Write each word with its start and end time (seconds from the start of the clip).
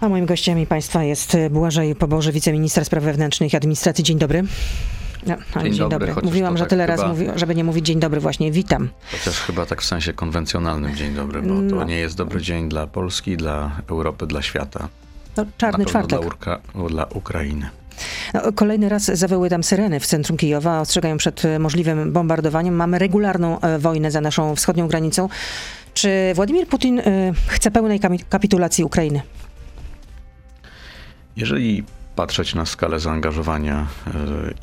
A 0.00 0.08
moim 0.08 0.26
gościem 0.26 0.58
i 0.58 0.66
Państwa 0.66 1.04
jest 1.04 1.36
Błażej 1.50 1.94
Poboże, 1.94 2.32
wiceminister 2.32 2.84
spraw 2.84 3.04
wewnętrznych 3.04 3.52
i 3.52 3.56
administracji. 3.56 4.04
Dzień 4.04 4.18
dobry. 4.18 4.44
No, 5.26 5.36
dzień, 5.62 5.72
dzień 5.72 5.88
dobry. 5.88 6.06
dobry. 6.06 6.22
Mówiłam, 6.22 6.56
że 6.56 6.62
tak 6.62 6.70
tyle 6.70 6.86
chyba, 6.86 6.96
razy, 6.96 7.08
mówi, 7.08 7.26
żeby 7.36 7.54
nie 7.54 7.64
mówić 7.64 7.86
dzień 7.86 8.00
dobry 8.00 8.20
właśnie. 8.20 8.52
Witam. 8.52 8.88
Chociaż 9.12 9.40
chyba 9.40 9.66
tak 9.66 9.82
w 9.82 9.84
sensie 9.84 10.12
konwencjonalnym 10.12 10.96
dzień 10.96 11.14
dobry, 11.14 11.42
bo 11.42 11.54
no. 11.54 11.76
to 11.76 11.84
nie 11.84 11.96
jest 11.96 12.16
dobry 12.16 12.42
dzień 12.42 12.68
dla 12.68 12.86
Polski, 12.86 13.36
dla 13.36 13.70
Europy, 13.90 14.26
dla 14.26 14.42
świata. 14.42 14.88
No, 15.36 15.44
czarny 15.58 15.86
czwartek. 15.86 16.20
Dla, 16.44 16.88
dla 16.88 17.04
Ukrainy. 17.04 17.70
No, 18.34 18.52
kolejny 18.52 18.88
raz 18.88 19.04
zawyły 19.04 19.50
tam 19.50 19.62
syreny 19.62 20.00
w 20.00 20.06
centrum 20.06 20.38
Kijowa, 20.38 20.80
ostrzegają 20.80 21.16
przed 21.16 21.42
możliwym 21.58 22.12
bombardowaniem. 22.12 22.74
Mamy 22.74 22.98
regularną 22.98 23.60
e, 23.60 23.78
wojnę 23.78 24.10
za 24.10 24.20
naszą 24.20 24.56
wschodnią 24.56 24.88
granicą. 24.88 25.28
Czy 25.94 26.32
Władimir 26.34 26.66
Putin 26.66 27.02
chce 27.46 27.70
pełnej 27.70 28.00
kapitulacji 28.28 28.84
Ukrainy? 28.84 29.22
Jeżeli 31.38 31.84
patrzeć 32.16 32.54
na 32.54 32.66
skalę 32.66 33.00
zaangażowania 33.00 33.86
e, 34.06 34.10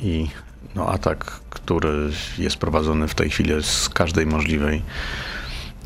i 0.00 0.28
no, 0.74 0.88
atak, 0.88 1.40
który 1.50 2.10
jest 2.38 2.56
prowadzony 2.56 3.08
w 3.08 3.14
tej 3.14 3.30
chwili 3.30 3.62
z 3.62 3.88
każdej 3.88 4.26
możliwej 4.26 4.82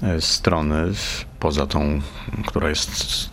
e, 0.03 0.21
strony, 0.21 0.93
poza 1.41 1.67
tą, 1.67 2.01
która 2.47 2.69
jest 2.69 3.31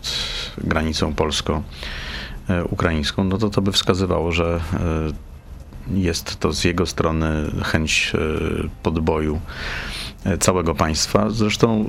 granicą 0.57 1.13
polsko-ukraińską, 1.13 3.23
no 3.23 3.37
to 3.37 3.49
to 3.49 3.61
by 3.61 3.71
wskazywało, 3.71 4.31
że 4.31 4.61
e, 4.73 4.79
jest 5.99 6.39
to 6.39 6.53
z 6.53 6.63
jego 6.63 6.85
strony 6.85 7.51
chęć 7.63 8.13
podboju 8.83 9.41
całego 10.39 10.75
państwa. 10.75 11.29
Zresztą 11.29 11.85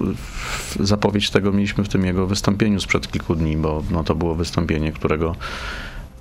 zapowiedź 0.81 1.31
tego 1.31 1.53
mieliśmy 1.53 1.85
w 1.85 1.89
tym 1.89 2.05
jego 2.05 2.27
wystąpieniu 2.27 2.81
sprzed 2.81 3.13
kilku 3.13 3.35
dni, 3.35 3.57
bo 3.57 3.83
no, 3.91 4.05
to 4.05 4.15
było 4.15 4.35
wystąpienie, 4.35 4.93
którego 4.93 5.37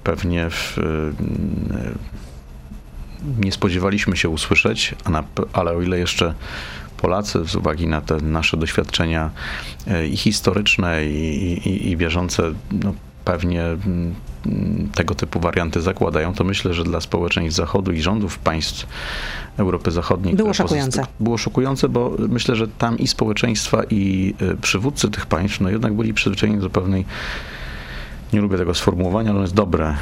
pewnie 0.04 0.50
w, 0.50 0.78
nie 3.40 3.52
spodziewaliśmy 3.52 4.18
się 4.18 4.30
usłyszeć, 4.30 4.96
ale 5.54 5.72
o 5.72 5.82
ile 5.82 6.00
jeszcze 6.00 6.34
Polacy 6.98 7.46
z 7.46 7.56
uwagi 7.56 7.88
na 7.88 8.02
te 8.02 8.18
nasze 8.18 8.58
doświadczenia 8.58 9.30
e, 9.88 10.08
i 10.08 10.18
historyczne, 10.18 11.06
i, 11.06 11.70
i, 11.70 11.92
i 11.92 11.98
wierzące, 11.98 12.44
no, 12.72 12.94
pewnie 13.26 13.64
mm, 13.64 14.16
tego 14.96 15.16
typu 15.16 15.40
warianty 15.40 15.82
zakładają, 15.82 16.34
to 16.34 16.44
myślę, 16.44 16.74
że 16.74 16.84
dla 16.84 17.02
społeczeństw 17.02 17.58
Zachodu 17.58 17.92
i 17.92 18.02
rządów 18.02 18.40
państw 18.40 18.88
Europy 19.58 19.92
Zachodniej 19.92 20.36
było 20.36 20.54
szokujące. 20.54 21.06
Było 21.20 21.38
szokujące, 21.38 21.90
bo 21.90 22.12
myślę, 22.30 22.56
że 22.56 22.68
tam 22.68 22.98
i 22.98 23.08
społeczeństwa, 23.08 23.82
i 23.90 24.34
e, 24.42 24.56
przywódcy 24.56 25.10
tych 25.10 25.26
państw, 25.26 25.62
no 25.62 25.70
jednak 25.70 25.94
byli 25.94 26.14
przyzwyczajeni 26.14 26.62
do 26.62 26.70
pewnej 26.70 27.06
nie 28.34 28.42
lubię 28.42 28.58
tego 28.58 28.74
sformułowania, 28.74 29.30
ale 29.30 29.38
ono 29.38 29.42
jest 29.42 29.54
dobre, 29.54 29.88
e, 29.88 29.96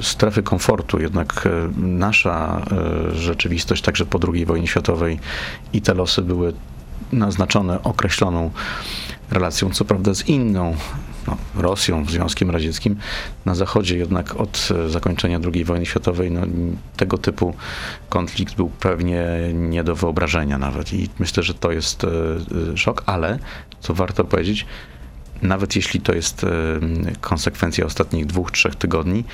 strefy 0.00 0.42
komfortu. 0.42 1.00
Jednak 1.00 1.46
e, 1.46 1.80
nasza 1.86 2.62
rzeczywistość, 3.14 3.82
także 3.82 4.06
po 4.06 4.18
II 4.32 4.46
wojnie 4.46 4.66
światowej 4.66 5.18
i 5.72 5.82
te 5.82 5.94
losy 5.94 6.22
były 6.22 6.52
naznaczone 7.12 7.82
określoną 7.82 8.50
relacją, 9.30 9.70
co 9.70 9.84
prawda 9.84 10.14
z 10.14 10.28
inną 10.28 10.76
no, 11.26 11.36
Rosją, 11.54 12.04
Związkiem 12.04 12.50
Radzieckim. 12.50 12.96
Na 13.44 13.54
Zachodzie 13.54 13.98
jednak 13.98 14.36
od 14.36 14.68
e, 14.86 14.88
zakończenia 14.88 15.40
II 15.54 15.64
wojny 15.64 15.86
światowej 15.86 16.30
no, 16.30 16.40
tego 16.96 17.18
typu 17.18 17.54
konflikt 18.08 18.54
był 18.54 18.68
pewnie 18.68 19.26
nie 19.54 19.84
do 19.84 19.96
wyobrażenia 19.96 20.58
nawet. 20.58 20.92
I 20.92 21.08
myślę, 21.18 21.42
że 21.42 21.54
to 21.54 21.72
jest 21.72 22.04
e, 22.04 22.08
e, 22.72 22.76
szok, 22.76 23.02
ale 23.06 23.38
co 23.80 23.94
warto 23.94 24.24
powiedzieć, 24.24 24.66
nawet 25.42 25.76
jeśli 25.76 26.00
to 26.00 26.14
jest 26.14 26.46
konsekwencja 27.20 27.86
ostatnich 27.86 28.26
dwóch, 28.26 28.50
trzech 28.50 28.74
tygodni, 28.74 29.24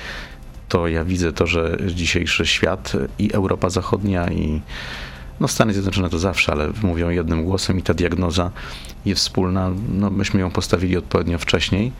to 0.69 0.87
ja 0.87 1.05
widzę 1.05 1.33
to, 1.33 1.47
że 1.47 1.77
dzisiejszy 1.87 2.45
świat 2.45 2.93
i 3.19 3.33
Europa 3.33 3.69
Zachodnia 3.69 4.27
i 4.27 4.61
no 5.39 5.47
Stany 5.47 5.73
Zjednoczone 5.73 6.09
to 6.09 6.19
zawsze, 6.19 6.51
ale 6.51 6.69
mówią 6.81 7.09
jednym 7.09 7.43
głosem 7.43 7.79
i 7.79 7.83
ta 7.83 7.93
diagnoza 7.93 8.51
jest 9.05 9.21
wspólna. 9.21 9.71
No, 9.93 10.09
myśmy 10.09 10.39
ją 10.39 10.51
postawili 10.51 10.97
odpowiednio 10.97 11.37
wcześniej 11.37 11.91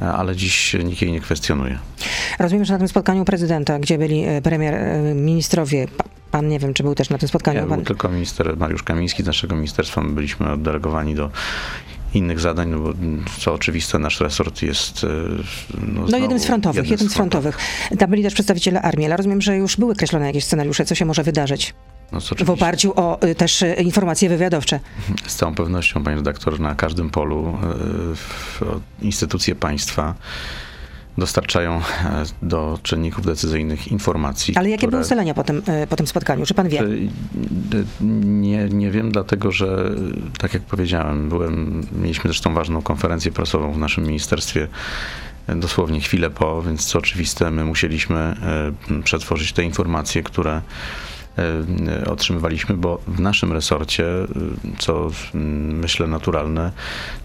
ale 0.00 0.36
dziś 0.36 0.76
nikt 0.84 1.02
jej 1.02 1.12
nie 1.12 1.20
kwestionuje. 1.20 1.78
Rozumiem, 2.38 2.64
że 2.64 2.72
na 2.72 2.78
tym 2.78 2.88
spotkaniu 2.88 3.24
prezydenta, 3.24 3.78
gdzie 3.78 3.98
byli 3.98 4.24
e, 4.24 4.42
premier, 4.42 4.74
e, 4.74 5.14
ministrowie, 5.14 5.86
pan 6.30 6.48
nie 6.48 6.58
wiem, 6.58 6.74
czy 6.74 6.82
był 6.82 6.94
też 6.94 7.10
na 7.10 7.18
tym 7.18 7.28
spotkaniu? 7.28 7.60
Nie, 7.60 7.66
pan... 7.66 7.76
był 7.76 7.86
tylko 7.86 8.08
minister 8.08 8.56
Mariusz 8.56 8.82
Kamiński 8.82 9.22
z 9.22 9.26
naszego 9.26 9.56
ministerstwa. 9.56 10.00
My 10.00 10.12
byliśmy 10.12 10.52
oddelegowani 10.52 11.14
do 11.14 11.30
innych 12.14 12.40
zadań, 12.40 12.68
no 12.68 12.78
bo 12.78 12.92
co 13.38 13.54
oczywiste, 13.54 13.98
nasz 13.98 14.20
resort 14.20 14.62
jest... 14.62 15.04
E, 15.04 15.08
no, 15.86 16.06
no 16.10 16.18
jednym 16.18 16.38
z 16.38 16.46
frontowych, 16.46 16.90
jednym 16.90 17.10
z 17.10 17.14
frontowych. 17.14 17.58
Tam 17.98 18.10
byli 18.10 18.22
też 18.22 18.34
przedstawiciele 18.34 18.82
armii, 18.82 19.06
ale 19.06 19.16
rozumiem, 19.16 19.40
że 19.40 19.56
już 19.56 19.76
były 19.76 19.94
kreślone 19.94 20.26
jakieś 20.26 20.44
scenariusze, 20.44 20.84
co 20.84 20.94
się 20.94 21.04
może 21.04 21.22
wydarzyć. 21.22 21.74
No, 22.12 22.20
w 22.44 22.50
oparciu 22.50 22.92
o 22.96 23.22
y, 23.22 23.34
też 23.34 23.62
y, 23.62 23.74
informacje 23.74 24.28
wywiadowcze. 24.28 24.80
Z 25.26 25.36
całą 25.36 25.54
pewnością, 25.54 26.04
panie 26.04 26.16
redaktor, 26.16 26.60
na 26.60 26.74
każdym 26.74 27.10
polu 27.10 27.58
y, 29.00 29.04
instytucje 29.06 29.54
państwa 29.54 30.14
dostarczają 31.18 31.76
e, 31.76 31.82
do 32.42 32.78
czynników 32.82 33.26
decyzyjnych 33.26 33.88
informacji. 33.88 34.56
Ale 34.56 34.70
jakie 34.70 34.78
które... 34.78 34.90
były 34.90 35.02
ustalenia 35.02 35.34
po 35.34 35.44
tym, 35.44 35.62
po 35.88 35.96
tym 35.96 36.06
spotkaniu? 36.06 36.46
Czy 36.46 36.54
pan 36.54 36.68
wie? 36.68 36.82
Nie, 38.24 38.64
nie 38.68 38.90
wiem, 38.90 39.12
dlatego 39.12 39.52
że, 39.52 39.90
tak 40.38 40.54
jak 40.54 40.62
powiedziałem, 40.62 41.28
byłem, 41.28 41.86
mieliśmy 41.92 42.22
zresztą 42.22 42.54
ważną 42.54 42.82
konferencję 42.82 43.32
prasową 43.32 43.72
w 43.72 43.78
naszym 43.78 44.04
ministerstwie 44.04 44.68
dosłownie 45.56 46.00
chwilę 46.00 46.30
po, 46.30 46.62
więc 46.62 46.86
co 46.86 46.98
oczywiste, 46.98 47.50
my 47.50 47.64
musieliśmy 47.64 48.18
e, 48.18 49.02
przetworzyć 49.02 49.52
te 49.52 49.62
informacje, 49.62 50.22
które 50.22 50.60
E, 50.60 51.17
otrzymywaliśmy, 52.06 52.76
bo 52.76 53.00
w 53.06 53.20
naszym 53.20 53.52
resorcie, 53.52 54.04
e, 54.04 54.26
co 54.78 55.10
myślę 55.34 56.06
naturalne, 56.06 56.72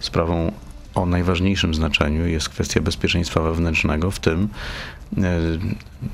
sprawą 0.00 0.52
o 0.94 1.06
najważniejszym 1.06 1.74
znaczeniu 1.74 2.26
jest 2.26 2.48
kwestia 2.48 2.80
bezpieczeństwa 2.80 3.40
wewnętrznego, 3.40 4.10
w 4.10 4.18
tym 4.18 4.48
e, 5.18 5.40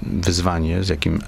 wyzwanie, 0.03 0.85
z 0.85 0.89
jakim 0.89 1.21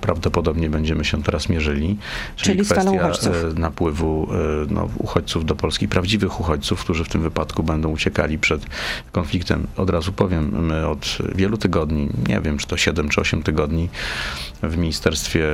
prawdopodobnie 0.00 0.70
będziemy 0.70 1.04
się 1.04 1.22
teraz 1.22 1.48
mierzyli, 1.48 1.96
czyli, 2.36 2.64
czyli 2.64 2.64
kwestia 2.64 3.30
napływu 3.56 4.28
no, 4.70 4.88
uchodźców 4.98 5.44
do 5.44 5.54
Polski, 5.54 5.88
prawdziwych 5.88 6.40
uchodźców, 6.40 6.80
którzy 6.80 7.04
w 7.04 7.08
tym 7.08 7.22
wypadku 7.22 7.62
będą 7.62 7.88
uciekali 7.88 8.38
przed 8.38 8.66
konfliktem. 9.12 9.66
Od 9.76 9.90
razu 9.90 10.12
powiem, 10.12 10.66
my 10.66 10.86
od 10.86 11.18
wielu 11.34 11.56
tygodni, 11.56 12.08
nie 12.28 12.40
wiem 12.40 12.58
czy 12.58 12.66
to 12.66 12.76
7 12.76 13.08
czy 13.08 13.20
8 13.20 13.42
tygodni, 13.42 13.88
w 14.62 14.76
ministerstwie 14.76 15.46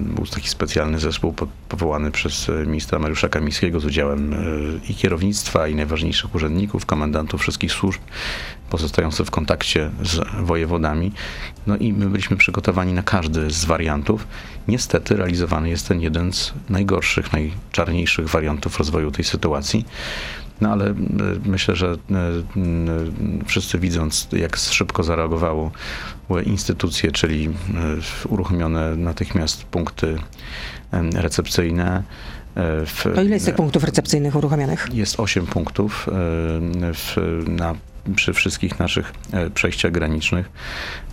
był 0.00 0.26
taki 0.26 0.48
specjalny 0.48 0.98
zespół 0.98 1.34
powołany 1.68 2.10
przez 2.10 2.50
ministra 2.66 2.98
Mariusza 2.98 3.28
Kamińskiego 3.28 3.80
z 3.80 3.84
udziałem 3.84 4.34
i 4.88 4.94
kierownictwa, 4.94 5.68
i 5.68 5.74
najważniejszych 5.74 6.34
urzędników, 6.34 6.86
komendantów 6.86 7.40
wszystkich 7.40 7.72
służb, 7.72 8.00
pozostający 8.70 9.24
w 9.24 9.30
kontakcie 9.30 9.90
z 10.02 10.20
wojewodami. 10.42 11.12
No 11.66 11.76
i 11.76 11.92
my 11.92 12.06
byliśmy 12.06 12.36
przygotowani 12.36 12.92
na 12.92 13.02
każdy 13.02 13.27
z 13.48 13.64
wariantów. 13.64 14.26
Niestety 14.68 15.16
realizowany 15.16 15.68
jest 15.68 15.88
ten 15.88 16.00
jeden 16.00 16.32
z 16.32 16.52
najgorszych, 16.68 17.32
najczarniejszych 17.32 18.28
wariantów 18.28 18.78
rozwoju 18.78 19.10
tej 19.10 19.24
sytuacji. 19.24 19.84
No 20.60 20.72
ale 20.72 20.84
e, 20.90 20.94
myślę, 21.44 21.76
że 21.76 21.86
e, 21.86 21.96
wszyscy 23.46 23.78
widząc, 23.78 24.28
jak 24.32 24.56
szybko 24.56 25.02
zareagowało 25.02 25.70
instytucje, 26.44 27.12
czyli 27.12 27.46
e, 27.46 27.50
uruchomione 28.28 28.96
natychmiast 28.96 29.64
punkty 29.64 30.18
recepcyjne. 31.14 32.02
W, 32.86 33.02
to 33.14 33.22
ile 33.22 33.34
jest 33.34 33.46
tych 33.46 33.54
punktów 33.54 33.84
recepcyjnych 33.84 34.36
uruchomionych? 34.36 34.88
Jest 34.92 35.20
8 35.20 35.46
punktów 35.46 36.06
w, 36.94 37.16
na 37.48 37.74
przy 38.14 38.32
wszystkich 38.32 38.78
naszych 38.78 39.12
e, 39.32 39.50
przejściach 39.50 39.92
granicznych. 39.92 40.50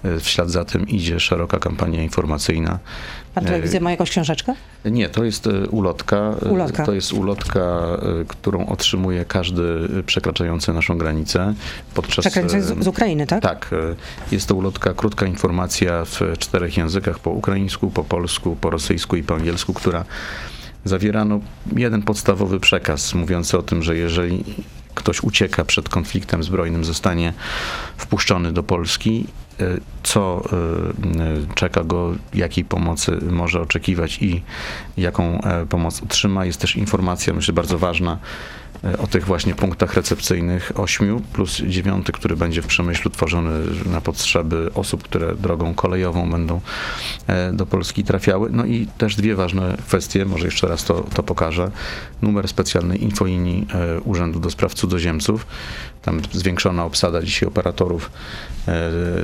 E, 0.04 0.20
w 0.20 0.28
ślad 0.28 0.50
za 0.50 0.66
tym 0.66 0.88
idzie 0.88 1.20
szeroka 1.20 1.60
kampania 1.60 2.04
informacyjna. 2.04 2.80
Pan 3.36 3.46
telewizja 3.46 3.80
ma 3.80 3.92
jakąś 3.92 4.10
książeczkę? 4.10 4.54
Nie, 4.86 5.10
to 5.10 5.24
jest 5.24 5.48
e, 5.48 5.68
ulotka. 5.68 6.36
ulotka. 6.50 6.86
To 6.86 6.94
jest 6.94 7.14
ulotka, 7.14 7.98
którą 8.28 8.66
otrzymuje 8.66 9.26
każdy 9.26 9.64
przekraczający 10.06 10.74
naszą 10.74 10.98
granicę. 10.98 11.54
Podczas, 11.94 12.26
Przekraczający 12.26 12.84
z, 12.84 12.88
Ukrainy, 12.88 13.28
tak? 13.28 13.44
Tak. 13.44 13.76
Jest 14.32 14.48
to 14.48 14.56
ulotka, 14.56 14.94
krótka 14.94 15.26
informacja 15.26 16.06
w 16.06 16.20
czterech 16.40 16.78
językach, 16.78 17.20
po 17.20 17.30
ukraińsku, 17.30 17.92
po 17.92 18.04
polsku, 18.04 18.58
po 18.62 18.70
rosyjsku 18.70 19.16
i 19.16 19.24
po 19.24 19.36
angielsku, 19.36 19.74
która 19.74 20.06
zawierano 20.86 21.40
jeden 21.76 22.02
podstawowy 22.02 22.60
przekaz 22.60 23.14
mówiący 23.14 23.58
o 23.58 23.62
tym, 23.62 23.84
że 23.84 23.98
jeżeli 23.98 24.44
ktoś 24.96 25.24
ucieka 25.24 25.66
przed 25.66 25.90
konfliktem 25.90 26.44
zbrojnym, 26.44 26.86
zostanie 26.86 27.34
wpuszczony 27.98 28.52
do 28.52 28.64
Polski, 28.64 29.28
co 30.04 30.44
czeka 31.56 31.84
go, 31.84 32.16
jakiej 32.34 32.66
pomocy 32.66 33.12
może 33.32 33.62
oczekiwać 33.62 34.22
i 34.22 34.42
jaką 34.98 35.42
pomoc 35.70 36.04
otrzyma. 36.04 36.46
Jest 36.46 36.62
też 36.62 36.76
informacja, 36.76 37.34
myślę, 37.34 37.54
bardzo 37.54 37.78
ważna, 37.78 38.20
E, 38.86 38.98
o 38.98 39.08
tych 39.08 39.26
właśnie 39.26 39.56
punktach 39.56 39.94
recepcyjnych 39.94 40.72
ośmiu 40.76 41.22
plus 41.34 41.62
dziewiąty, 41.62 42.12
który 42.12 42.36
będzie 42.36 42.62
w 42.62 42.68
Przemyślu 42.68 43.12
tworzony 43.12 43.52
na 43.86 44.02
potrzeby 44.02 44.70
osób, 44.74 45.04
które 45.04 45.36
drogą 45.36 45.74
kolejową 45.74 46.32
będą 46.32 46.62
e, 47.28 47.54
do 47.54 47.66
Polski 47.66 48.04
trafiały. 48.04 48.50
No 48.52 48.66
i 48.66 48.88
też 48.98 49.16
dwie 49.16 49.36
ważne 49.36 49.78
kwestie, 49.88 50.26
może 50.26 50.46
jeszcze 50.46 50.68
raz 50.68 50.84
to, 50.84 51.06
to 51.14 51.24
pokażę. 51.24 51.72
Numer 52.22 52.48
specjalnej 52.48 53.04
infolinii 53.04 53.68
e, 53.74 54.02
Urzędu 54.02 54.40
do 54.40 54.50
Spraw 54.50 54.74
Cudzoziemców. 54.74 55.48
Tam 56.06 56.22
zwiększona 56.32 56.86
obsada 56.86 57.22
dzisiaj 57.22 57.48
operatorów 57.50 58.12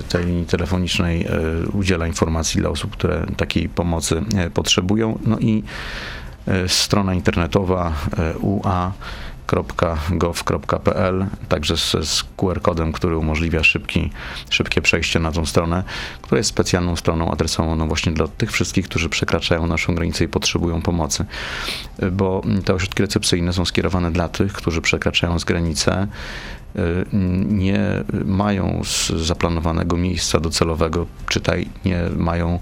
tej 0.09 0.25
linii 0.25 0.45
telefonicznej 0.45 1.27
udziela 1.73 2.07
informacji 2.07 2.61
dla 2.61 2.69
osób, 2.69 2.91
które 2.91 3.25
takiej 3.37 3.69
pomocy 3.69 4.21
potrzebują. 4.53 5.19
No 5.25 5.39
i 5.39 5.63
strona 6.67 7.13
internetowa 7.13 7.93
UA 8.41 8.91
także 11.49 11.77
z, 11.77 11.91
z 11.91 12.23
QR-kodem, 12.37 12.91
który 12.91 13.17
umożliwia 13.17 13.63
szybki, 13.63 14.11
szybkie 14.49 14.81
przejście 14.81 15.19
na 15.19 15.31
tą 15.31 15.45
stronę, 15.45 15.83
która 16.21 16.37
jest 16.37 16.49
specjalną 16.49 16.95
stroną 16.95 17.31
adresowaną 17.31 17.87
właśnie 17.87 18.11
dla 18.11 18.27
tych 18.27 18.51
wszystkich, 18.51 18.85
którzy 18.85 19.09
przekraczają 19.09 19.67
naszą 19.67 19.95
granicę 19.95 20.23
i 20.23 20.27
potrzebują 20.27 20.81
pomocy. 20.81 21.25
Bo 22.11 22.41
te 22.65 22.73
ośrodki 22.73 23.01
recepcyjne 23.01 23.53
są 23.53 23.65
skierowane 23.65 24.11
dla 24.11 24.29
tych, 24.29 24.53
którzy 24.53 24.81
przekraczają 24.81 25.39
z 25.39 25.43
granicę, 25.43 26.07
nie 27.49 28.03
mają 28.25 28.81
zaplanowanego 29.15 29.97
miejsca 29.97 30.39
docelowego, 30.39 31.05
czytaj, 31.27 31.69
nie 31.85 32.01
mają 32.17 32.59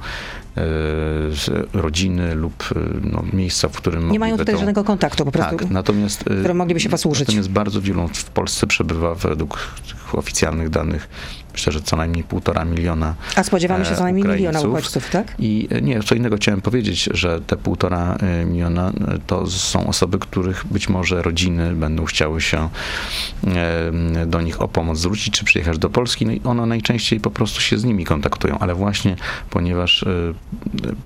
E, 0.59 1.81
rodziny 1.81 2.35
lub 2.35 2.63
e, 2.75 2.79
no, 3.11 3.23
miejsca, 3.33 3.69
w 3.69 3.71
którym 3.71 4.11
Nie 4.11 4.19
mają 4.19 4.37
tutaj 4.37 4.55
to... 4.55 4.59
żadnego 4.59 4.83
kontaktu 4.83 5.25
po 5.25 5.31
prostu, 5.31 5.57
tak, 5.57 5.69
natomiast, 5.69 6.19
którym 6.19 6.57
mogliby 6.57 6.79
się 6.79 6.89
posłużyć. 6.89 7.27
Natomiast 7.27 7.49
bardzo 7.49 7.81
wielu 7.81 8.07
w 8.07 8.29
Polsce 8.29 8.67
przebywa 8.67 9.15
według 9.15 9.59
oficjalnych 10.13 10.69
danych 10.69 11.09
myślę, 11.59 11.73
że 11.73 11.81
co 11.81 11.95
najmniej 11.95 12.23
półtora 12.23 12.65
miliona 12.65 13.15
A 13.35 13.43
spodziewamy 13.43 13.85
się 13.85 13.95
co 13.95 14.03
najmniej 14.03 14.25
miliona 14.25 14.61
uchodźców, 14.61 15.09
tak? 15.09 15.33
I 15.39 15.67
nie, 15.81 16.03
co 16.03 16.15
innego 16.15 16.35
chciałem 16.35 16.61
powiedzieć, 16.61 17.09
że 17.13 17.41
te 17.41 17.57
półtora 17.57 18.17
miliona 18.45 18.91
to 19.27 19.47
są 19.47 19.87
osoby, 19.87 20.19
których 20.19 20.65
być 20.71 20.89
może 20.89 21.21
rodziny 21.21 21.75
będą 21.75 22.05
chciały 22.05 22.41
się 22.41 22.69
do 24.27 24.41
nich 24.41 24.61
o 24.61 24.67
pomoc 24.67 24.97
zwrócić, 24.97 25.33
czy 25.33 25.45
przyjechać 25.45 25.77
do 25.77 25.89
Polski, 25.89 26.25
no 26.25 26.31
i 26.31 26.41
one 26.43 26.65
najczęściej 26.65 27.19
po 27.19 27.31
prostu 27.31 27.61
się 27.61 27.77
z 27.77 27.83
nimi 27.83 28.05
kontaktują, 28.05 28.59
ale 28.59 28.75
właśnie 28.75 29.15
ponieważ 29.49 30.05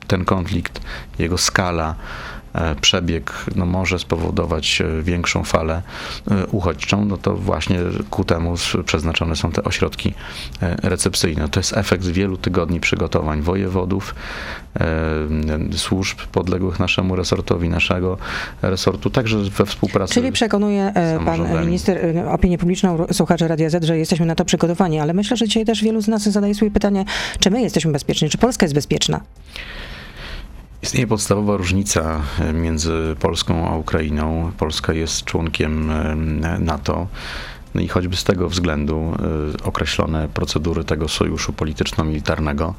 ten 0.07 0.25
konflikt, 0.25 0.81
jego 1.19 1.37
skala, 1.37 1.89
e, 1.89 2.32
przebieg 2.81 3.33
no, 3.55 3.65
może 3.65 3.99
spowodować 3.99 4.81
e, 4.81 5.03
większą 5.03 5.43
falę 5.43 5.81
e, 6.31 6.47
uchodźczą, 6.47 7.05
no 7.05 7.17
to 7.17 7.35
właśnie 7.35 7.79
ku 8.09 8.23
temu 8.23 8.55
przeznaczone 8.85 9.35
są 9.35 9.51
te 9.51 9.63
ośrodki 9.63 10.13
recepcyjne. 10.61 11.49
To 11.49 11.59
jest 11.59 11.77
efekt 11.77 12.05
wielu 12.05 12.37
tygodni 12.37 12.79
przygotowań 12.79 13.41
wojewodów, 13.41 14.15
służb 15.75 16.17
podległych 16.31 16.79
naszemu 16.79 17.15
resortowi, 17.15 17.69
naszego 17.69 18.17
resortu, 18.61 19.09
także 19.09 19.37
we 19.37 19.65
współpracy. 19.65 20.13
Czyli 20.13 20.31
przekonuje 20.31 20.93
pan 21.25 21.61
minister 21.61 21.99
opinię 22.29 22.57
publiczną, 22.57 23.05
słuchacze 23.11 23.47
Radia 23.47 23.69
Z, 23.69 23.83
że 23.83 23.97
jesteśmy 23.97 24.25
na 24.25 24.35
to 24.35 24.45
przygotowani, 24.45 24.99
ale 24.99 25.13
myślę, 25.13 25.37
że 25.37 25.45
dzisiaj 25.45 25.65
też 25.65 25.83
wielu 25.83 26.01
z 26.01 26.07
nas 26.07 26.23
zadaje 26.23 26.55
sobie 26.55 26.71
pytanie, 26.71 27.05
czy 27.39 27.51
my 27.51 27.61
jesteśmy 27.61 27.91
bezpieczni, 27.91 28.29
czy 28.29 28.37
Polska 28.37 28.65
jest 28.65 28.75
bezpieczna? 28.75 29.19
Istnieje 30.83 31.07
podstawowa 31.07 31.57
różnica 31.57 32.21
e, 32.39 32.53
między 32.53 33.15
Polską 33.19 33.69
a 33.69 33.75
Ukrainą. 33.75 34.51
Polska 34.57 34.93
jest 34.93 35.23
członkiem 35.23 35.91
e, 35.91 36.15
NATO. 36.59 37.07
No 37.75 37.81
i 37.81 37.87
choćby 37.87 38.15
z 38.15 38.23
tego 38.23 38.49
względu 38.49 39.15
e, 39.59 39.63
określone 39.63 40.27
procedury 40.33 40.83
tego 40.83 41.07
sojuszu 41.07 41.53
polityczno-militarnego 41.53 42.73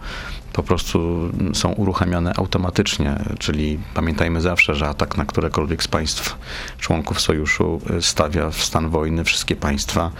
po 0.52 0.62
prostu 0.62 1.30
są 1.54 1.72
uruchamiane 1.72 2.32
automatycznie, 2.36 3.18
czyli 3.38 3.78
pamiętajmy 3.94 4.40
zawsze, 4.40 4.74
że 4.74 4.88
atak 4.88 5.16
na 5.16 5.24
którekolwiek 5.24 5.82
z 5.82 5.88
państw 5.88 6.38
członków 6.78 7.20
sojuszu 7.20 7.80
stawia 8.00 8.50
w 8.50 8.64
stan 8.64 8.90
wojny 8.90 9.24
wszystkie 9.24 9.56
państwa. 9.56 10.10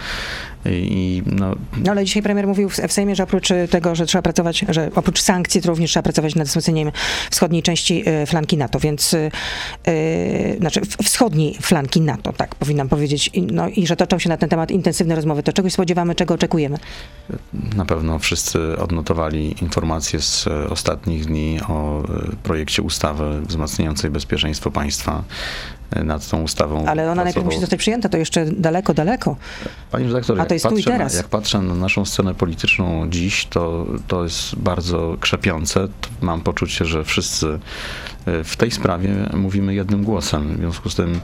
I 0.67 1.23
no... 1.27 1.55
no 1.85 1.91
ale 1.93 2.05
dzisiaj 2.05 2.23
premier 2.23 2.47
mówił 2.47 2.69
w, 2.69 2.77
w 2.77 2.93
Sejmie, 2.93 3.17
że 3.17 3.23
oprócz 3.23 3.49
tego, 3.71 3.95
że 3.95 4.07
trzeba 4.07 4.23
pracować, 4.23 4.65
że 4.69 4.91
oprócz 4.95 5.21
sankcji, 5.21 5.63
to 5.63 5.69
również 5.69 5.91
trzeba 5.91 6.03
pracować 6.03 6.35
nad 6.35 6.49
wzmocnieniem 6.49 6.93
wschodniej 7.31 7.63
części 7.63 8.03
e, 8.07 8.27
flanki 8.27 8.57
NATO, 8.57 8.81
więc 8.81 9.13
yy, 9.13 10.57
znaczy 10.59 10.81
wschodniej 11.03 11.55
flanki 11.61 12.01
NATO, 12.01 12.33
tak 12.33 12.55
powinnam 12.55 12.89
powiedzieć, 12.89 13.31
no 13.53 13.69
i 13.69 13.87
że 13.87 13.97
toczą 13.97 14.19
się 14.19 14.29
na 14.29 14.37
ten 14.37 14.49
temat 14.49 14.71
intensywne 14.71 15.15
rozmowy. 15.15 15.43
To 15.43 15.53
czegoś 15.53 15.73
spodziewamy, 15.73 16.15
czego 16.15 16.35
oczekujemy? 16.35 16.79
Na 17.77 17.85
pewno 17.85 18.19
wszyscy 18.19 18.79
odnotowali 18.79 19.63
informacje 19.63 20.21
z 20.21 20.47
ostatnich 20.71 21.25
dni 21.25 21.61
o 21.69 22.03
projekcie 22.43 22.83
ustawy 22.83 23.41
wzmacniającej 23.41 24.11
bezpieczeństwo 24.11 24.71
państwa 24.71 25.25
nad 26.05 26.29
tą 26.29 26.43
ustawą. 26.43 26.87
Ale 26.87 27.11
ona 27.11 27.25
najpierw 27.25 27.47
musi 27.47 27.61
zostać 27.61 27.79
przyjęta, 27.79 28.09
to 28.09 28.19
jeszcze 28.19 28.47
daleko, 28.47 28.95
daleko. 28.95 29.37
Pani 29.91 30.07
redaktor, 30.07 30.41
A 30.41 30.47
to 30.47 30.55
jest 30.55 30.69
tu 30.69 30.77
i 30.77 30.85
teraz. 30.85 31.13
Na, 31.13 31.17
jak 31.17 31.29
patrzę 31.29 31.59
na 31.61 31.75
naszą 31.75 32.05
scenę 32.05 32.35
polityczną 32.35 33.11
dziś, 33.11 33.47
to, 33.47 33.87
to 34.09 34.25
jest 34.25 34.57
bardzo 34.57 35.17
krzepiące. 35.21 35.89
Mam 36.21 36.41
poczucie, 36.41 36.85
że 36.85 37.05
wszyscy 37.05 37.59
e, 38.27 38.45
w 38.45 38.57
tej 38.57 38.71
sprawie 38.71 39.11
mówimy 39.35 39.75
jednym 39.75 40.05
głosem. 40.05 40.55
W 40.55 40.59
związku 40.59 40.91
z 40.91 40.95
tym, 40.95 41.21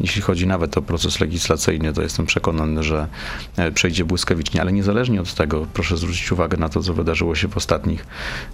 jeśli 0.00 0.22
chodzi 0.22 0.46
nawet 0.46 0.78
o 0.78 0.82
proces 0.82 1.20
legislacyjny, 1.20 1.92
to 1.92 2.02
jestem 2.02 2.26
przekonany, 2.26 2.82
że 2.82 3.08
e, 3.56 3.72
przejdzie 3.72 4.04
błyskawicznie, 4.04 4.60
ale 4.60 4.72
niezależnie 4.72 5.20
od 5.20 5.34
tego, 5.34 5.66
proszę 5.74 5.96
zwrócić 5.96 6.32
uwagę 6.32 6.56
na 6.56 6.68
to, 6.68 6.82
co 6.82 6.94
wydarzyło 6.94 7.34
się 7.34 7.48
w 7.48 7.56
ostatnich 7.56 8.06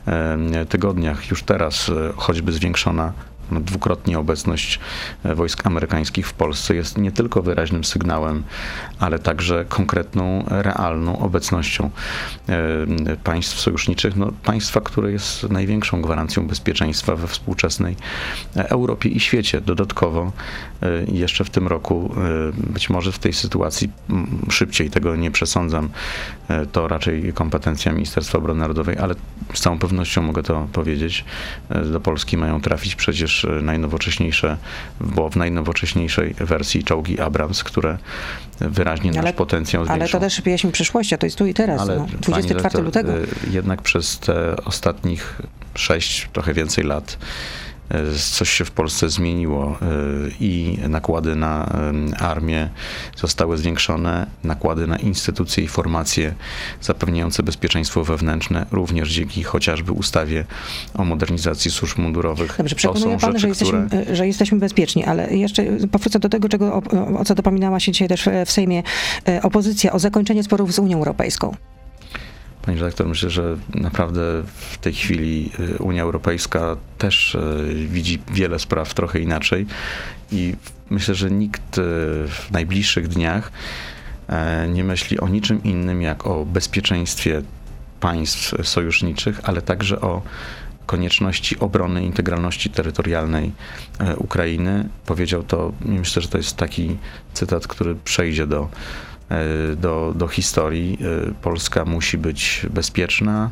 e, 0.06 0.66
tygodniach. 0.68 1.30
Już 1.30 1.42
teraz 1.42 1.90
choćby 2.16 2.52
zwiększona 2.52 3.12
dwukrotnie 3.50 4.18
obecność 4.18 4.80
e, 5.24 5.34
wojsk 5.34 5.66
amerykańskich 5.66 6.28
w 6.28 6.32
Polsce 6.32 6.74
jest 6.74 6.98
nie 6.98 7.12
tylko 7.12 7.42
wyraźnym 7.42 7.84
sygnałem, 7.84 8.42
ale 8.98 9.18
także 9.18 9.64
konkretną, 9.68 10.44
realną 10.48 11.18
obecnością 11.18 11.90
e, 12.48 13.16
państw 13.24 13.60
sojuszniczych, 13.60 14.16
no, 14.16 14.32
państwa, 14.44 14.80
które 14.80 15.12
jest 15.12 15.50
największą 15.50 16.02
gwarancją 16.02 16.46
bezpieczeństwa 16.46 17.16
we 17.16 17.26
współczesnej 17.26 17.96
e, 18.56 18.70
Europie 18.70 19.08
i 19.08 19.20
świecie. 19.20 19.60
Dodatkowo 19.60 20.32
jeszcze 21.08 21.44
w 21.44 21.50
tym 21.50 21.68
roku, 21.68 22.14
być 22.56 22.90
może 22.90 23.12
w 23.12 23.18
tej 23.18 23.32
sytuacji 23.32 23.90
szybciej, 24.50 24.90
tego 24.90 25.16
nie 25.16 25.30
przesądzam, 25.30 25.88
to 26.72 26.88
raczej 26.88 27.32
kompetencja 27.32 27.92
Ministerstwa 27.92 28.38
Obrony 28.38 28.60
Narodowej, 28.60 28.98
ale 28.98 29.14
z 29.54 29.60
całą 29.60 29.78
pewnością 29.78 30.22
mogę 30.22 30.42
to 30.42 30.68
powiedzieć, 30.72 31.24
do 31.92 32.00
Polski 32.00 32.36
mają 32.36 32.60
trafić 32.60 32.94
przecież 32.94 33.39
najnowocześniejsze, 33.44 34.56
bo 35.00 35.30
w 35.30 35.36
najnowocześniejszej 35.36 36.34
wersji 36.34 36.84
czołgi 36.84 37.20
Abrams, 37.20 37.64
które 37.64 37.98
wyraźnie 38.60 39.10
ale, 39.10 39.22
nasz 39.22 39.32
potencjał 39.32 39.84
zwiększą. 39.84 40.02
Ale 40.02 40.08
to 40.08 40.20
też 40.20 40.40
pieśń 40.40 40.70
przyszłości, 40.70 41.14
a 41.14 41.18
to 41.18 41.26
jest 41.26 41.38
tu 41.38 41.46
i 41.46 41.54
teraz, 41.54 41.80
ale, 41.80 41.96
no, 41.96 42.06
24 42.20 42.62
rektor, 42.62 42.84
lutego. 42.84 43.18
Y, 43.18 43.26
jednak 43.50 43.82
przez 43.82 44.18
te 44.18 44.56
ostatnich 44.64 45.42
sześć, 45.74 46.28
trochę 46.32 46.54
więcej 46.54 46.84
lat 46.84 47.16
E, 47.16 47.69
coś 48.30 48.50
się 48.50 48.64
w 48.64 48.70
Polsce 48.70 49.08
zmieniło 49.08 49.78
e, 49.82 49.86
i 50.40 50.78
nakłady 50.88 51.36
na 51.36 51.72
armię 52.18 52.68
zostały 53.16 53.58
zwiększone, 53.58 54.26
nakłady 54.44 54.86
na 54.86 54.96
instytucje 54.96 55.64
i 55.64 55.68
formacje 55.68 56.34
zapewniające 56.80 57.42
bezpieczeństwo 57.42 58.04
wewnętrzne, 58.04 58.66
również 58.70 59.12
dzięki 59.12 59.42
chociażby 59.42 59.92
ustawie 59.92 60.44
o 60.94 61.04
modernizacji 61.04 61.70
służb 61.70 61.98
mundurowych. 61.98 62.54
Dobrze, 62.58 62.76
przekonuje 62.76 63.18
pan, 63.18 63.32
rzeczy, 63.32 63.40
że, 63.40 63.48
jesteśmy, 63.48 63.86
które... 63.86 64.16
że 64.16 64.26
jesteśmy 64.26 64.58
bezpieczni, 64.58 65.04
ale 65.04 65.36
jeszcze 65.36 65.64
powrócę 65.92 66.18
do 66.18 66.28
tego, 66.28 66.48
czego, 66.48 66.74
o, 66.74 66.82
o 67.18 67.24
co 67.24 67.34
dopominała 67.34 67.80
się 67.80 67.92
dzisiaj 67.92 68.08
też 68.08 68.28
w 68.46 68.50
Sejmie 68.50 68.82
e, 69.28 69.42
opozycja, 69.42 69.92
o 69.92 69.98
zakończenie 69.98 70.42
sporów 70.42 70.74
z 70.74 70.78
Unią 70.78 70.98
Europejską. 70.98 71.56
Pani 72.70 72.80
redaktor, 72.80 73.06
myślę, 73.06 73.30
że 73.30 73.56
naprawdę 73.74 74.20
w 74.44 74.78
tej 74.78 74.92
chwili 74.92 75.50
y, 75.60 75.78
Unia 75.78 76.02
Europejska 76.02 76.76
też 76.98 77.34
y, 77.34 77.86
widzi 77.88 78.18
wiele 78.32 78.58
spraw 78.58 78.94
trochę 78.94 79.20
inaczej 79.20 79.66
i 80.32 80.54
myślę, 80.90 81.14
że 81.14 81.30
nikt 81.30 81.78
y, 81.78 81.82
w 82.28 82.48
najbliższych 82.50 83.08
dniach 83.08 83.52
nie 84.68 84.84
myśli 84.84 85.20
o 85.20 85.28
niczym 85.28 85.62
innym 85.64 86.02
jak 86.02 86.26
o 86.26 86.44
bezpieczeństwie 86.44 87.42
państw 88.00 88.54
sojuszniczych, 88.68 89.40
ale 89.42 89.62
także 89.62 90.00
o 90.00 90.22
konieczności 90.86 91.58
obrony 91.58 92.04
integralności 92.04 92.70
terytorialnej 92.70 93.52
Ukrainy. 94.16 94.88
Powiedział 95.06 95.42
to, 95.42 95.72
myślę, 95.80 96.22
że 96.22 96.28
to 96.28 96.38
jest 96.38 96.56
taki 96.56 96.96
cytat, 97.34 97.66
który 97.66 97.94
przejdzie 97.94 98.46
do 98.46 98.68
do, 99.76 100.12
do 100.16 100.28
historii. 100.28 100.98
E, 101.28 101.34
Polska 101.42 101.84
musi 101.84 102.18
być 102.18 102.66
bezpieczna, 102.70 103.50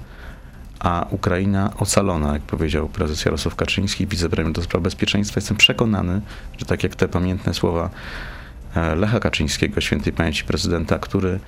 a 0.78 1.06
Ukraina 1.10 1.72
ocalona, 1.78 2.32
jak 2.32 2.42
powiedział 2.42 2.88
prezes 2.88 3.24
Jarosław 3.24 3.56
Kaczyński, 3.56 4.06
wicepremier 4.06 4.52
do 4.52 4.62
spraw 4.62 4.82
bezpieczeństwa. 4.82 5.38
Jestem 5.38 5.56
przekonany, 5.56 6.20
że 6.58 6.66
tak 6.66 6.82
jak 6.82 6.96
te 6.96 7.08
pamiętne 7.08 7.54
słowa 7.54 7.90
e, 8.74 8.94
Lecha 8.94 9.20
Kaczyńskiego, 9.20 9.80
świętej 9.80 10.12
pamięci 10.12 10.44
prezydenta, 10.44 10.98
który 10.98 11.38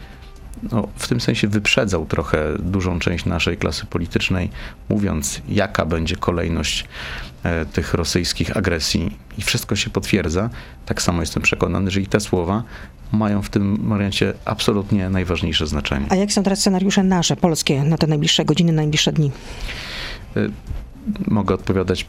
no, 0.73 0.89
w 0.97 1.09
tym 1.09 1.21
sensie 1.21 1.49
wyprzedzał 1.49 2.07
trochę 2.07 2.59
dużą 2.59 2.99
część 2.99 3.25
naszej 3.25 3.57
klasy 3.57 3.87
politycznej, 3.87 4.51
mówiąc, 4.89 5.43
jaka 5.49 5.87
będzie 5.87 6.17
kolejność 6.17 6.85
e, 7.43 7.67
tych 7.67 7.95
rosyjskich 7.95 8.57
agresji, 8.57 9.17
i 9.39 9.43
wszystko 9.43 9.77
się 9.77 9.91
potwierdza. 9.91 10.51
Tak 10.87 11.03
samo 11.03 11.21
jestem 11.21 11.43
przekonany, 11.43 11.91
że 11.91 12.01
i 12.01 12.07
te 12.07 12.21
słowa 12.21 12.63
mają 13.13 13.43
w 13.43 13.51
tym 13.51 13.89
wariancie 13.89 14.33
absolutnie 14.45 15.11
najważniejsze 15.11 15.67
znaczenie. 15.67 16.07
A 16.09 16.17
jak 16.17 16.33
są 16.33 16.43
teraz 16.43 16.59
scenariusze 16.61 17.03
nasze, 17.03 17.37
polskie, 17.37 17.85
na 17.85 17.99
te 17.99 18.07
najbliższe 18.07 18.45
godziny, 18.45 18.73
najbliższe 18.73 19.13
dni? 19.13 19.31
E, 20.37 20.41
mogę 21.27 21.55
odpowiadać 21.55 22.07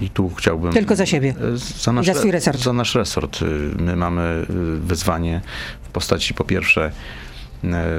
i 0.00 0.10
tu 0.10 0.30
chciałbym. 0.36 0.72
Tylko 0.72 0.96
za 0.96 1.06
siebie. 1.06 1.34
e, 1.54 1.56
Za 1.56 1.92
nasz, 1.92 2.06
za 2.06 2.14
swój 2.14 2.30
resort. 2.30 2.58
Za 2.62 2.72
nasz 2.72 2.94
resort. 2.94 3.40
My 3.78 3.96
mamy 3.96 4.46
wyzwanie 4.80 5.40
w 5.82 5.88
postaci 5.88 6.34
po 6.34 6.44
pierwsze 6.44 6.92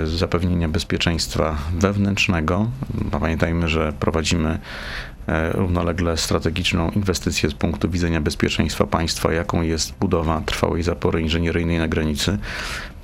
zapewnienia 0.05 0.69
bezpieczeństwa 0.69 1.57
wewnętrznego. 1.79 2.67
Pamiętajmy, 3.11 3.67
że 3.67 3.93
prowadzimy 3.99 4.49
e, 4.49 4.59
równolegle 5.51 6.17
strategiczną 6.17 6.91
inwestycję 6.91 7.49
z 7.49 7.53
punktu 7.53 7.89
widzenia 7.89 8.21
bezpieczeństwa 8.21 8.87
państwa, 8.87 9.33
jaką 9.33 9.61
jest 9.61 9.93
budowa 9.99 10.41
trwałej 10.45 10.83
zapory 10.83 11.21
inżynieryjnej 11.21 11.77
na 11.77 11.87
granicy. 11.87 12.37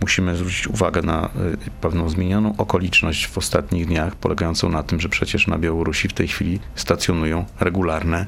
Musimy 0.02 0.36
zwrócić 0.36 0.68
uwagę 0.68 1.02
na 1.02 1.26
e, 1.26 1.30
pewną 1.82 2.10
zmienioną 2.10 2.58
okoliczność 2.58 3.28
w 3.28 3.38
ostatnich 3.38 3.86
dniach, 3.86 4.16
polegającą 4.16 4.70
na 4.70 4.84
tym, 4.84 5.00
że 5.00 5.10
przecież 5.10 5.48
na 5.48 5.58
Białorusi 5.58 6.08
w 6.08 6.14
tej 6.14 6.28
chwili 6.28 6.60
stacjonują 6.76 7.46
regularne 7.60 8.28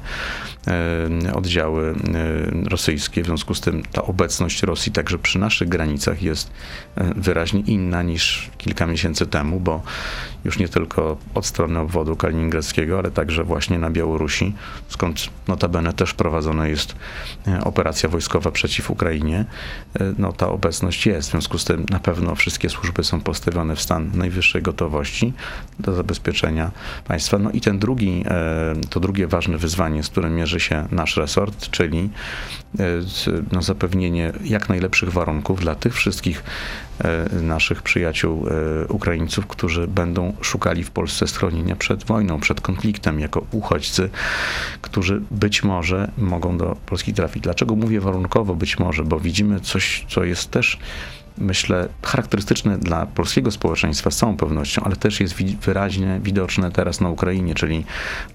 e, 1.26 1.34
oddziały 1.34 1.90
e, 1.90 2.68
rosyjskie. 2.68 3.22
W 3.22 3.26
związku 3.26 3.54
z 3.54 3.60
tym 3.60 3.82
ta 3.92 4.02
obecność 4.02 4.62
Rosji 4.62 4.92
także 4.92 5.18
przy 5.18 5.38
naszych 5.38 5.68
granicach 5.68 6.22
jest 6.22 6.50
e, 6.96 7.14
wyraźnie 7.16 7.60
inna 7.60 8.02
niż 8.02 8.50
kilka 8.58 8.86
miesięcy 8.86 9.26
temu, 9.26 9.60
bo 9.60 9.82
już 10.48 10.58
nie 10.58 10.68
tylko 10.68 11.16
od 11.34 11.46
strony 11.46 11.78
obwodu 11.78 12.16
kaliningradzkiego, 12.16 12.98
ale 12.98 13.10
także 13.10 13.44
właśnie 13.44 13.78
na 13.78 13.90
Białorusi, 13.90 14.54
skąd 14.88 15.30
notabene 15.48 15.92
też 15.92 16.14
prowadzona 16.14 16.68
jest 16.68 16.96
e, 17.48 17.64
operacja 17.64 18.08
wojskowa 18.08 18.50
przeciw 18.50 18.90
Ukrainie. 18.90 19.44
E, 20.00 20.14
No, 20.18 20.32
ta 20.32 20.48
obecność 20.48 21.06
jest. 21.06 21.28
W 21.28 21.30
związku 21.30 21.58
z 21.58 21.64
tym 21.64 21.86
na 21.90 21.98
pewno 21.98 22.34
wszystkie 22.34 22.68
służby 22.68 23.04
są 23.04 23.20
postawione 23.20 23.76
w 23.76 23.80
stan 23.80 24.10
najwyższej 24.14 24.62
gotowości 24.62 25.32
do 25.80 25.94
zabezpieczenia 25.94 26.70
państwa. 27.04 27.38
No 27.38 27.50
i 27.50 27.60
ten 27.60 27.78
drugi, 27.78 28.24
e, 28.26 28.74
to 28.90 29.00
drugie 29.00 29.26
ważne 29.26 29.58
wyzwanie, 29.58 30.02
z 30.02 30.08
którym 30.08 30.34
mierzy 30.34 30.60
się 30.60 30.86
nasz 30.90 31.16
resort, 31.16 31.70
czyli 31.70 32.10
no, 33.52 33.62
zapewnienie 33.62 34.32
jak 34.44 34.68
najlepszych 34.68 35.12
warunków 35.12 35.60
dla 35.60 35.74
tych 35.74 35.94
wszystkich 35.94 36.42
naszych 37.42 37.82
przyjaciół 37.82 38.46
e, 38.48 38.86
Ukraińców, 38.88 39.46
którzy 39.46 39.88
będą 39.88 40.32
szukali 40.40 40.84
w 40.84 40.90
Polsce 40.90 41.26
schronienia 41.26 41.76
przed 41.76 42.04
wojną, 42.04 42.40
przed 42.40 42.60
konfliktem, 42.60 43.20
jako 43.20 43.46
uchodźcy, 43.50 44.10
którzy 44.80 45.22
być 45.30 45.62
może 45.62 46.10
mogą 46.18 46.58
do 46.58 46.76
Polski 46.86 47.14
trafić. 47.14 47.42
Dlaczego 47.42 47.76
mówię 47.76 48.00
warunkowo 48.00 48.54
być 48.54 48.78
może? 48.78 49.04
Bo 49.04 49.20
widzimy 49.20 49.60
coś, 49.60 50.06
co 50.08 50.24
jest 50.24 50.50
też 50.50 50.78
myślę, 51.40 51.88
charakterystyczne 52.02 52.78
dla 52.78 53.06
polskiego 53.06 53.50
społeczeństwa 53.50 54.10
z 54.10 54.16
całą 54.16 54.36
pewnością, 54.36 54.82
ale 54.84 54.96
też 54.96 55.20
jest 55.20 55.34
wyraźnie 55.62 56.20
widoczne 56.22 56.72
teraz 56.72 57.00
na 57.00 57.08
Ukrainie, 57.08 57.54
czyli 57.54 57.84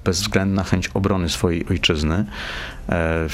bezwzględna 0.03 0.63
chęć 0.63 0.87
obrony 0.87 1.29
swojej 1.29 1.65
ojczyzny. 1.69 2.25
E, 2.89 3.27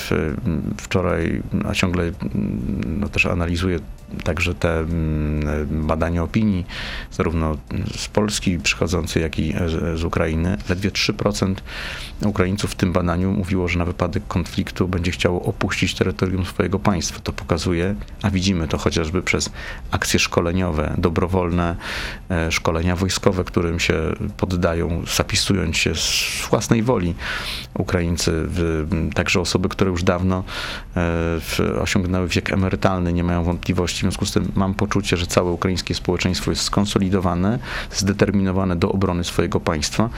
wczoraj, 0.78 1.42
a 1.70 1.74
ciągle 1.74 2.04
mm, 2.04 3.00
no, 3.00 3.10
też 3.10 3.26
analizuję 3.26 3.80
także 4.24 4.56
te 4.56 4.80
mm, 4.80 5.88
badania 5.88 6.24
opinii, 6.24 6.66
zarówno 7.12 7.58
z 7.98 8.08
Polski 8.08 8.60
przychodzącej, 8.60 9.24
jak 9.24 9.40
i 9.40 9.54
z 9.96 10.04
Ukrainy. 10.04 10.58
Ledwie 10.70 10.92
3% 10.92 11.56
Ukraińców 12.26 12.72
w 12.72 12.76
tym 12.76 12.94
badaniu 12.94 13.32
mówiło, 13.32 13.68
że 13.68 13.80
na 13.80 13.86
wypadek 13.86 14.24
konfliktu 14.28 14.88
będzie 14.88 15.12
chciało 15.12 15.44
opuścić 15.44 15.96
terytorium 15.96 16.46
swojego 16.46 16.80
państwa. 16.80 17.20
To 17.20 17.34
pokazuje, 17.34 17.96
a 18.22 18.30
widzimy 18.30 18.68
to 18.68 18.78
chociażby 18.78 19.22
przez 19.22 19.50
akcje 19.92 20.20
szkoleniowe, 20.20 20.94
dobrowolne 20.98 21.76
e, 22.30 22.52
szkolenia 22.52 22.96
wojskowe, 22.96 23.44
którym 23.44 23.80
się 23.80 23.94
poddają, 24.38 25.04
zapisując 25.18 25.78
się 25.78 25.96
z 25.96 26.48
własnej 26.50 26.84
woli 26.84 27.16
Ukraińcy, 27.74 28.46
także 29.14 29.40
osoby, 29.40 29.70
które 29.70 29.92
już 29.92 30.04
dawno 30.04 30.44
e, 30.98 31.82
osiągnęły 31.82 32.28
wiek 32.28 32.54
emerytalny, 32.54 33.14
nie 33.14 33.24
mają 33.24 33.44
wątpliwości. 33.44 33.98
W 33.98 34.02
związku 34.02 34.26
z 34.26 34.32
tym 34.32 34.52
mam 34.56 34.74
poczucie, 34.74 35.18
że 35.18 35.28
całe 35.28 35.52
ukraińskie 35.52 35.96
społeczeństwo 35.96 36.52
jest 36.52 36.64
skonsolidowane, 36.64 37.60
zdeterminowane 37.92 38.76
do 38.76 38.92
obrony 38.92 39.24
swojego 39.24 39.60
państwa. 39.60 40.10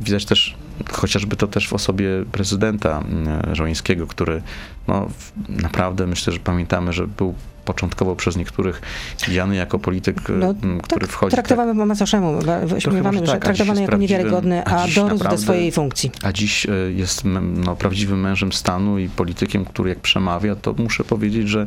Widać 0.00 0.24
też, 0.24 0.56
chociażby 0.92 1.36
to 1.36 1.46
też 1.46 1.68
w 1.68 1.72
osobie 1.72 2.08
prezydenta 2.32 2.98
mm, 2.98 3.54
Żołańskiego, 3.54 4.06
który 4.06 4.42
no, 4.88 5.08
naprawdę 5.48 6.06
myślę, 6.06 6.32
że 6.32 6.38
pamiętamy, 6.38 6.92
że 6.92 7.06
był 7.06 7.34
początkowo 7.74 8.16
przez 8.16 8.36
niektórych 8.36 8.82
widziany 9.26 9.56
jako 9.56 9.78
polityk, 9.78 10.16
No, 10.28 10.54
mm, 10.62 10.80
który 10.80 11.06
tak, 11.06 11.10
wchodzi. 11.10 11.34
traktowany 11.34 11.74
po 11.74 11.86
macoszemu, 11.86 12.38
wyśmiewany, 12.64 13.18
że 13.18 13.32
tak, 13.32 13.34
dziś 13.34 13.44
traktowany 13.44 13.82
jako 13.82 13.96
niewiarygodny, 13.96 14.64
a 14.64 14.80
a 14.82 14.88
dorósł 14.88 15.28
do 15.28 15.38
swojej 15.38 15.72
funkcji. 15.72 16.10
A 16.22 16.32
dziś 16.32 16.66
e, 16.66 16.70
jest 16.92 17.22
no, 17.64 17.76
prawdziwym 17.76 18.20
mężem 18.20 18.52
stanu 18.52 18.98
i 18.98 19.08
politykiem, 19.08 19.64
który 19.64 19.88
jak 19.88 20.00
przemawia, 20.00 20.56
to 20.56 20.74
muszę 20.78 21.04
powiedzieć, 21.04 21.48
że 21.48 21.66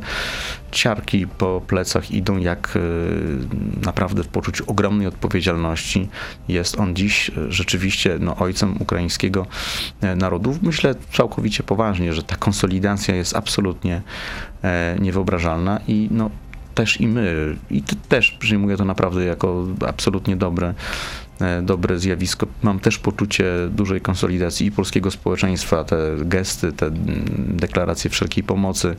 ciarki 0.72 1.28
po 1.28 1.62
plecach 1.68 2.12
idą 2.12 2.38
jak 2.38 2.74
e, 2.76 2.80
naprawdę 3.86 4.24
w 4.24 4.28
poczuciu 4.28 4.64
ogromnej 4.68 5.08
odpowiedzialności. 5.08 6.10
Jest 6.48 6.80
on 6.80 6.96
dziś 6.96 7.30
e, 7.30 7.52
rzeczywiście 7.52 8.18
no, 8.20 8.36
ojcem 8.36 8.76
ukraińskiego 8.80 9.46
narodu. 10.16 10.58
Myślę 10.62 10.96
całkowicie 11.14 11.64
poważnie, 11.64 12.14
że 12.14 12.24
ta 12.24 12.36
konsolidacja 12.36 13.16
jest 13.16 13.36
absolutnie 13.36 14.02
niewyobrażalna 15.00 15.80
i 15.88 15.93
no, 16.12 16.30
też 16.76 17.02
i 17.02 17.08
my, 17.08 17.56
i 17.72 17.84
też 18.10 18.32
przyjmuję 18.32 18.78
to 18.78 18.86
naprawdę 18.86 19.26
jako 19.26 19.66
absolutnie 19.88 20.36
dobre, 20.36 20.74
dobre 21.62 22.00
zjawisko. 22.00 22.48
Mam 22.62 22.80
też 22.80 22.98
poczucie 22.98 23.46
dużej 23.70 24.02
konsolidacji 24.02 24.68
i 24.68 24.72
polskiego 24.72 25.12
społeczeństwa, 25.12 25.84
te 25.84 25.98
gesty, 26.20 26.74
te 26.74 26.92
deklaracje 27.38 28.10
wszelkiej 28.10 28.44
pomocy. 28.44 28.96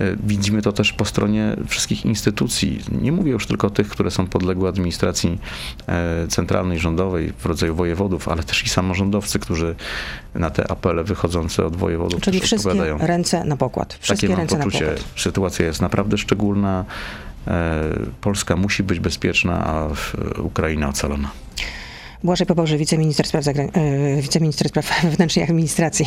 E, 0.00 0.16
Widzimy 0.26 0.62
to 0.62 0.72
też 0.72 0.92
po 0.92 1.04
stronie 1.04 1.56
wszystkich 1.66 2.04
instytucji. 2.04 2.80
Nie 3.02 3.12
mówię 3.12 3.32
już 3.32 3.46
tylko 3.46 3.66
o 3.66 3.70
tych, 3.70 3.88
które 3.88 4.10
są 4.10 4.26
podległe 4.26 4.68
administracji 4.68 5.38
e, 5.86 6.26
centralnej, 6.28 6.78
rządowej 6.78 7.32
w 7.38 7.46
rodzaju 7.46 7.74
wojewodów, 7.74 8.28
ale 8.28 8.42
też 8.42 8.64
i 8.64 8.68
samorządowcy, 8.68 9.38
którzy 9.38 9.74
na 10.34 10.50
te 10.50 10.70
apele 10.70 11.04
wychodzące 11.04 11.66
od 11.66 11.76
wojewodów 11.76 12.20
Czyli 12.20 12.40
wszystkie 12.40 12.68
odpowiadają. 12.70 12.98
ręce 12.98 13.44
na 13.44 13.56
pokład. 13.56 13.98
Wszystkie 14.00 14.28
Takie 14.28 14.38
mam 14.54 14.62
poczucie. 14.62 14.94
Sytuacja 15.16 15.66
jest 15.66 15.80
naprawdę 15.82 16.18
szczególna. 16.18 16.84
E, 17.46 17.82
Polska 18.20 18.56
musi 18.56 18.82
być 18.82 19.00
bezpieczna, 19.00 19.66
a 19.66 19.88
Ukraina 20.40 20.88
ocalona. 20.88 21.30
Błażej 22.24 22.46
Poboże, 22.46 22.76
wiceminister 22.78 23.26
spraw, 23.26 23.44
zagra- 23.44 23.68
e, 24.16 24.22
wiceminister 24.22 24.68
spraw 24.68 24.92
wewnętrznych 25.02 25.46
i 25.46 25.50
administracji 25.50 26.06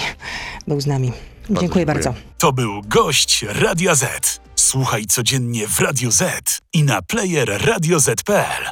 był 0.67 0.81
z 0.81 0.87
nami. 0.87 1.11
Dziękuję 1.45 1.59
dziękuję. 1.61 1.85
bardzo. 1.85 2.13
To 2.37 2.53
był 2.53 2.81
gość 2.81 3.45
Radia 3.49 3.95
Z. 3.95 4.41
Słuchaj 4.55 5.05
codziennie 5.05 5.67
w 5.67 5.79
Radio 5.79 6.11
Z 6.11 6.59
i 6.73 6.83
na 6.83 7.01
player 7.01 7.61
radioz.pl. 7.65 8.71